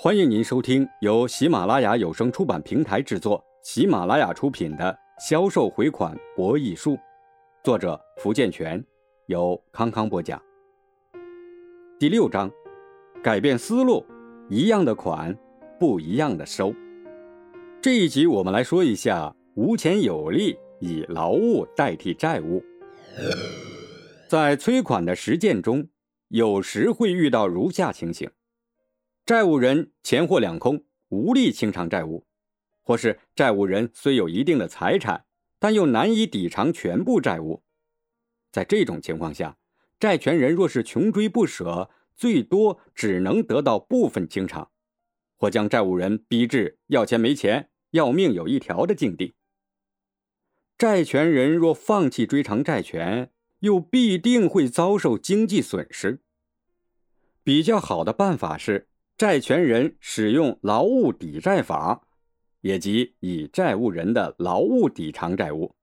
[0.00, 4.96] 欢迎您收听由喜马拉雅有声出版平台制作、喜马拉雅出品的
[5.28, 6.92] 《销售回款博弈术》，
[7.64, 8.80] 作者福建泉，
[9.26, 10.40] 由康康播讲。
[11.98, 12.48] 第六章，
[13.24, 14.06] 改变思路，
[14.48, 15.36] 一样的款，
[15.80, 16.72] 不一样的收。
[17.82, 22.62] 这一集我们来说一下无钱有利，以劳务代替债务。
[24.28, 25.88] 在催款的实践中，
[26.28, 28.30] 有时会遇到如下情形。
[29.28, 32.26] 债务人钱货两空，无力清偿债务，
[32.80, 35.26] 或是债务人虽有一定的财产，
[35.58, 37.62] 但又难以抵偿全部债务。
[38.50, 39.58] 在这种情况下，
[40.00, 44.70] 债权人若是穷追不舍，最多只能得到部分清偿，
[45.36, 49.34] 或将债务人逼至要钱没钱、要命有一条的境地。
[50.78, 56.22] 债权人若放弃追偿债权，又必定会遭受经济损失。
[57.44, 58.88] 比较好的办法是。
[59.18, 62.06] 债权人使用劳务抵债法，
[62.60, 65.74] 也即以债务人的劳务抵偿债务，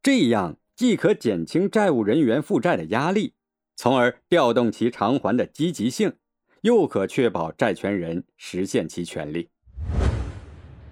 [0.00, 3.34] 这样既可减轻债务人员负债的压力，
[3.74, 6.12] 从而调动其偿还的积极性，
[6.60, 9.50] 又可确保债权人实现其权利。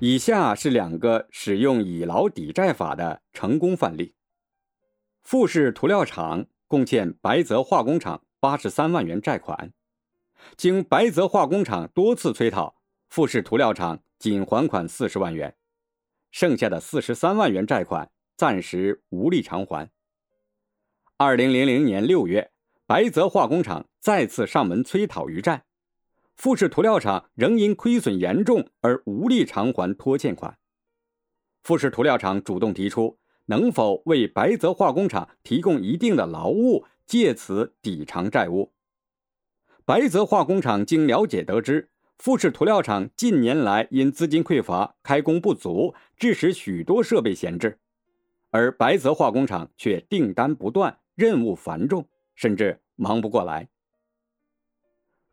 [0.01, 4.17] 以下是两个使用以劳抵债法的成功范例：
[5.23, 9.73] 富士涂料厂共欠白泽化工厂八十三万元债款。
[10.57, 12.77] 经白泽化工厂多次催讨，
[13.09, 15.57] 富士涂料厂仅还款四十万元，
[16.31, 19.91] 剩下的四十三万元债款暂时无力偿还。
[21.17, 22.51] 二零零零年六月，
[22.87, 25.65] 白泽化工厂再次上门催讨余债，
[26.35, 30.59] 富士涂料厂仍因亏损严重而无力偿还拖欠款。
[31.63, 38.74] 富士涂料厂主动提出，能否为白泽化工厂提供一定的劳务，借此抵偿债务。
[39.87, 47.79] 白泽化工厂经了解得知，富士涂料厂近年来因资金匮乏、开工不足，致使许多设备闲置，
[48.49, 53.69] 而白泽化工厂却订单不断、任务繁重，甚至忙不过来。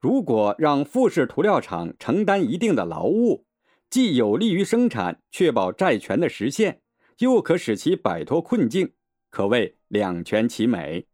[0.02, 3.46] 如果让富士涂料厂承担一定的劳务，
[3.90, 6.82] 既有利于生产，确保债权的实现，
[7.20, 8.92] 又可使其摆脱困境，
[9.30, 11.08] 可谓两全其美。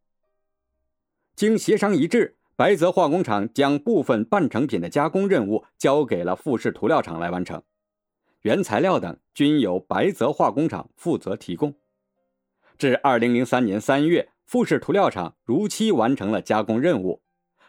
[1.36, 2.37] 经协商一致。
[2.58, 7.62] 白泽化工厂将部分半成品的加工任务交给了富士涂料厂来完成，
[8.42, 11.76] 原材料等均由白泽化工厂负责提供。
[12.76, 17.22] 至二零零三年三月，富士涂料厂如期完成了加工任务，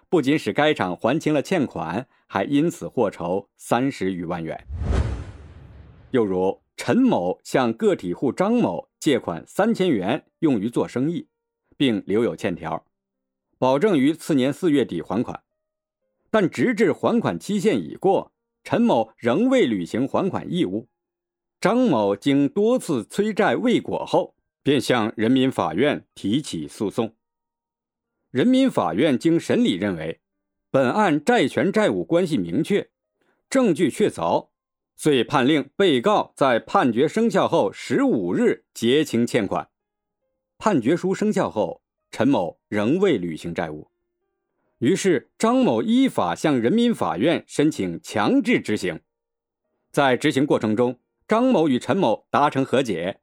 [0.09, 4.59] 不仅使该厂还清了欠款，还因此获酬三十余万元。
[6.13, 11.29] 又如陈某向个体户张某借款三千元用于做生意，
[11.77, 12.83] 并留有欠条。
[13.59, 15.43] 保证于次年四月底还款，
[16.31, 18.33] 但直至还款期限已过，
[18.63, 20.89] 陈某仍未履行还款义务。
[21.61, 27.17] 张某经多次催债未果后，便向人民法院提起诉讼。
[28.31, 30.21] 人民法院经审理认为，
[30.71, 32.89] 本案债权债务关系明确，
[33.51, 34.51] 证据确凿，
[34.95, 39.71] 遂判令被告在判决生效后十五日结清欠款。
[40.59, 41.83] 判决书生效后。
[42.11, 43.89] 陈某仍未履行债务，
[44.79, 49.01] 于是张某依法向人民法院申请强制执行。
[49.91, 53.21] 在执行过程中，张某与陈某达成和解。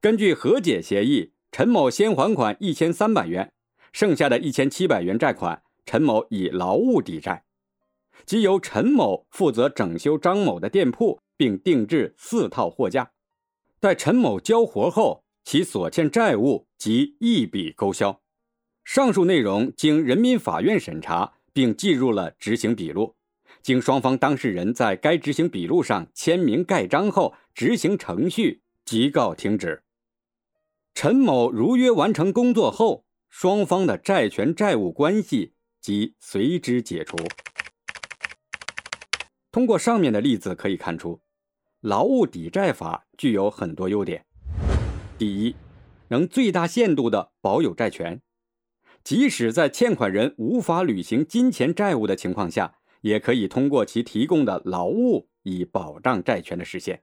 [0.00, 3.52] 根据和解协议，陈某先还款一千三百元，
[3.92, 7.44] 剩下的一千七百元债款，陈某以劳务抵债，
[8.24, 13.10] 即由陈某负责整修张某的店铺，并定制四套货架。
[13.80, 18.20] 待陈某交活后，其所欠债务即一笔勾销。
[18.86, 23.16] 上述内容经人民法院审查，并记入了执行笔录。
[23.60, 29.82] 经双方当事人在该执行笔录上签名盖章后，执行程序即告停止。
[30.94, 37.16] 陈某如约完成工作后，双方的债权债务关系即随之解除。
[39.50, 41.20] 通过上面的例子可以看出，
[41.80, 44.24] 劳务抵债法具有很多优点。
[45.18, 45.56] 第一，
[46.06, 48.22] 能最大限度地保有债权。
[49.06, 57.00] 即使在欠款人无法履行金钱债务的情况下，也可以通过其提供的劳务以保障债权的实现。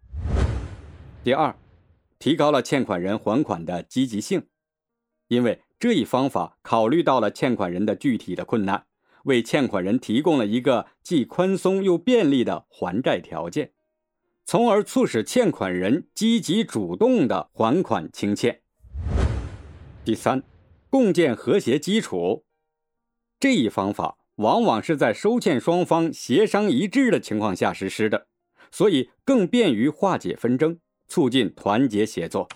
[1.23, 1.55] 第二，
[2.19, 4.43] 提高了欠款人还款的积极性，
[5.29, 8.83] 因为这一方法考虑到了欠款人的具体的困难，
[9.23, 13.71] 为欠款人提供了一个既宽松又便利的还债条件，
[14.43, 18.59] 从而促使欠款人积极主动的还款清欠。
[20.03, 20.43] 第三。
[20.93, 22.45] 共建和谐基础，
[23.39, 28.27] 这一方法往往是在收欠双方协商一致的情况下实施的，
[28.69, 32.47] 所以更便于化解纷争，促进团结协作。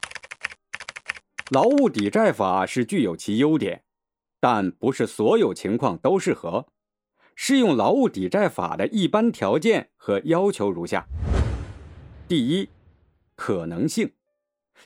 [1.49, 3.83] 劳务抵债法是具有其优点，
[4.39, 6.67] 但不是所有情况都适合。
[7.35, 11.07] 适用劳务抵债法的一般条件和要求如下：
[12.27, 12.69] 第一，
[13.35, 14.11] 可能性，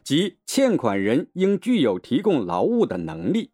[0.03, 3.51] 即欠款人应具有提供劳务的能力。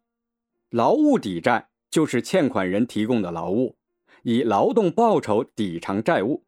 [0.70, 3.76] 劳务抵债就是欠款人提供的劳务，
[4.22, 6.44] 以劳动报酬抵偿债务。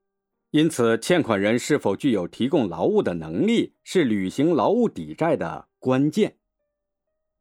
[0.51, 6.37] 因此，欠款人是否具有提供劳务的能力，是履行劳务抵债的关键。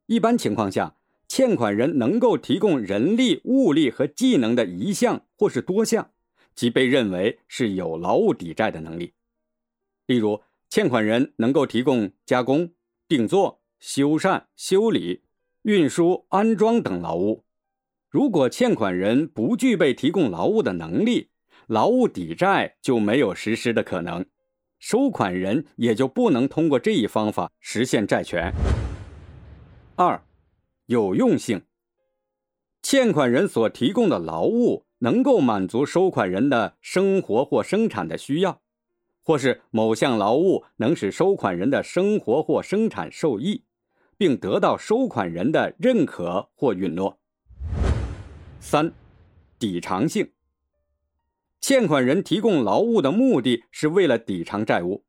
[0.06, 0.96] 一般情况下。
[1.32, 6.10] 欠款人能够提供人力、物力和技能的一项或是多项，
[6.56, 9.14] 即被认为是有劳务抵债的能力。
[10.06, 12.70] 例如，欠款人能够提供加工、
[13.08, 15.24] 定做、修缮、修理、
[15.62, 17.44] 运输、安装等劳务。
[18.08, 21.30] 如果欠款人不具备提供劳务的能力，
[21.66, 24.24] 劳务抵债就没有实施的可能，
[24.78, 28.52] 收款人也就不能通过这一方法实现债权。
[29.96, 30.22] 二。
[30.86, 31.62] 有用性，
[32.82, 38.60] 欠款人所提供的劳务能够满足收款人的生活或生产的需要，
[39.30, 43.62] 或是某项劳务能使收款人的生活或生产受益，
[44.16, 47.16] 并得到收款人的认可或允诺。
[48.58, 48.92] 三、
[49.56, 50.32] 抵偿性，
[51.60, 55.04] 欠款人提供劳务的目的是为了抵偿债务。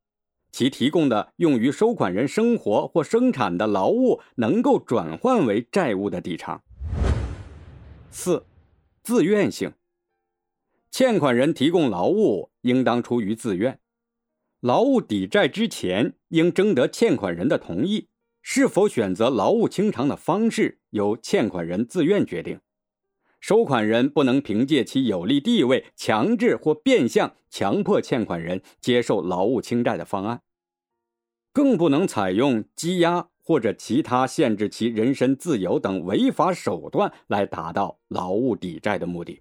[0.52, 6.62] 其提供的用于收款人生活或生产的劳务能够转换为债务的抵偿。
[8.12, 8.46] 四、
[9.02, 9.74] 自愿性。
[10.92, 13.80] 欠款人提供劳务应当出于自愿。
[14.62, 18.08] 劳务抵债之前应征得欠款人的同意。
[18.44, 22.60] 是否选择劳务清偿的方式由欠款人自愿决定。
[23.40, 30.42] 收款人不能凭借其有利地位强制或变相强迫欠款人接受劳务清债的方案，
[31.54, 39.40] 更不能采用羁押或者其他限制其人身自由等违法手段来达到劳务抵债的目的。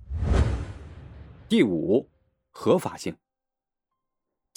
[1.49, 2.07] 第五，
[2.51, 3.15] 合法性。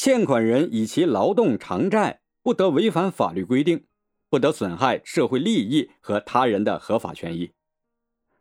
[0.04, 3.86] 欠款人以其劳动偿债，不得违反法律规定，
[4.30, 7.54] 不得损害社会利益和他人的合法权益。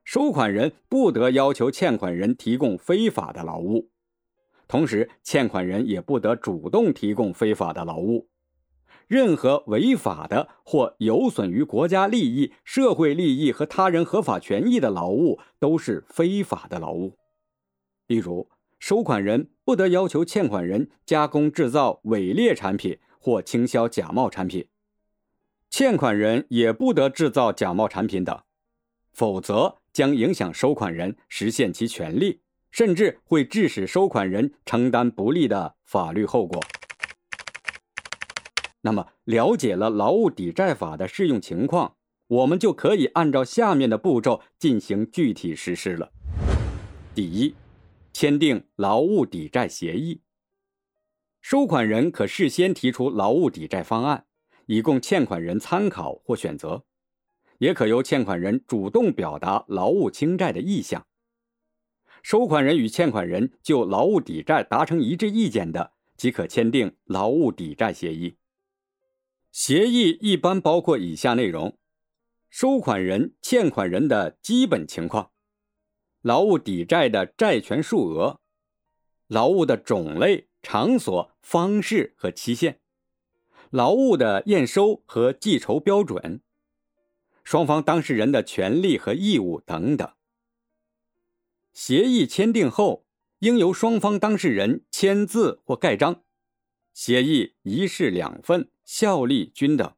[0.02, 3.92] 收款人不得要求欠款人提供非法的劳务，
[4.66, 8.28] 同时欠款人也不得主动提供非法的劳务。
[9.06, 17.16] 任何违法的或有损于国家利益、社会利益和他人合法权益的劳务都是非法的劳务。
[18.08, 18.48] 例如，
[18.82, 24.66] 收款人不得要求欠款人加工制造伪劣产品或倾销假冒产品，
[25.70, 28.42] 欠款人也不得制造假冒产品等，
[29.12, 29.78] 否则。
[29.92, 32.40] 将影响收款人实现其权利，
[32.70, 36.58] 甚至会致使收款人承担不利的法律后果。
[38.80, 41.96] 那么，了解了劳务抵债法的适用情况，
[42.26, 46.10] 我们就可以按照下面的步骤进行具体实施了。
[47.14, 47.54] 第一，
[48.12, 50.22] 签订劳务抵债协议。
[51.40, 54.26] 收款人可事先提出劳务抵债方案，
[54.66, 56.84] 以供欠款人参考或选择。
[57.58, 61.06] 也可由欠款人主动表达劳务清债的意向。
[62.22, 68.36] 收款人与欠款人就劳务抵债达成一致意见的，即可签订劳务抵债协议。
[69.50, 71.76] 协议一般包括以下内容：
[72.48, 75.31] 收款人、欠款人的基本情况，
[76.22, 78.40] 劳务抵债的债权数额，
[79.26, 82.80] 劳务的种类、场所、方式和期限，
[83.70, 86.40] 劳务的验收和计酬标准。
[87.42, 90.12] 双方当事人的权利和义务等等。
[91.72, 93.04] 协议签订后，
[93.40, 96.22] 应由双方当事人签字或盖章。
[96.94, 99.92] 协议一式两份，效力均等。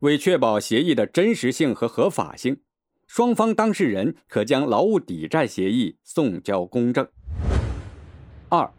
[0.00, 2.62] 为确保协议的真实性和合法性，
[3.06, 7.08] 双方当事人可将劳务抵债协议送交公证。
[8.48, 8.72] 二、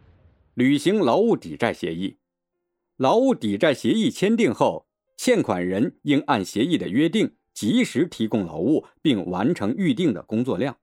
[0.53, 2.17] 履行劳务抵债协议。
[2.97, 4.87] 劳务抵债协议签订后。
[5.19, 10.77] 欠款人应按协议的约定，及时提供劳务，并完成预定的工作量。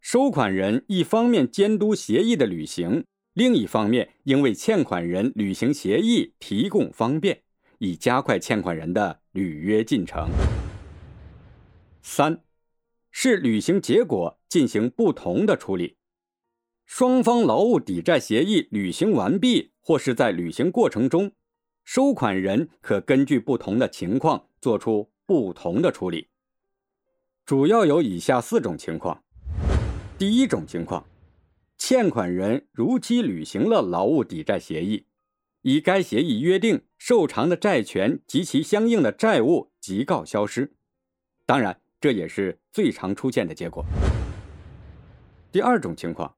[0.00, 7.42] 收款人一方面监督协议的履行，另一方面应为欠款人履行协议提供方便，
[7.78, 10.30] 以加快欠款人的履约进程。
[12.00, 12.40] 三，
[13.10, 15.96] 视履行结果进行不同的处理。
[16.86, 21.32] 双方劳务抵债协议履行完毕，或是在履行过程中。
[21.84, 26.28] 收款人可根据不同的情况做出不同的处理，
[27.44, 29.24] 主要有以下四种情况：
[30.16, 31.04] 第一种情况，
[31.78, 35.06] 欠款人如期履行了劳务抵债协议，
[35.62, 40.74] 以该协议约定受偿的债权及其相应的债务即告消失。
[41.44, 43.84] 当然，这也是最常出现的结果。
[45.52, 46.36] 第二种情况，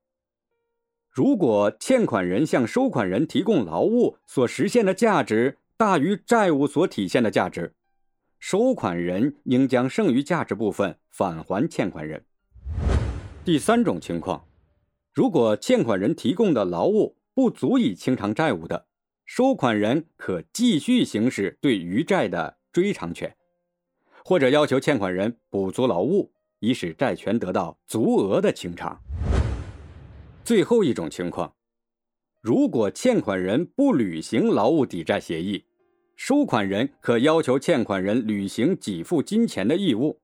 [1.10, 7.74] 如果欠款人向收款人提供劳务所实现的价值大于债务所体现的价值，
[8.40, 12.24] 收款人应将剩余价值部分返还欠款人。
[13.44, 14.46] 第三种情况，
[15.12, 18.86] 如果欠款人提供的劳务不足以清偿债务的，
[19.26, 23.36] 收款人可继续行使对余债的追偿权，
[24.24, 28.98] 或者要求欠款人补足劳务，以使债权得到足额的清偿。
[30.44, 31.54] 最后一种情况，
[32.40, 35.64] 如果欠款人不履行劳务抵债协议，
[36.16, 40.20] 收款人可要求欠款人履行给付金钱的义务。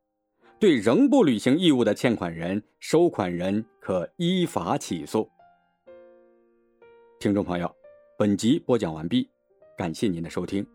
[0.61, 5.29] 对仍不履行义务的欠款人，收款人可依法起诉。
[7.21, 7.73] 听众朋友，
[8.17, 9.29] 本集播讲完毕，
[9.77, 10.67] 感谢您的收听。